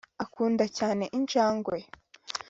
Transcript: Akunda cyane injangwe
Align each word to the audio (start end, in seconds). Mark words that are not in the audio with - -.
Akunda 0.23 0.63
cyane 0.77 1.03
injangwe 1.17 1.77